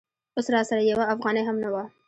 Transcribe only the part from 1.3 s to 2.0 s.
هم نه وه.